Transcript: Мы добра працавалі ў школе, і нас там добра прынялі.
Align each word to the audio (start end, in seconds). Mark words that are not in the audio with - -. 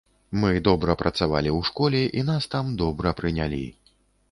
Мы 0.43 0.49
добра 0.67 0.95
працавалі 1.01 1.51
ў 1.51 1.69
школе, 1.69 2.01
і 2.21 2.25
нас 2.31 2.51
там 2.57 2.73
добра 2.83 3.15
прынялі. 3.23 3.63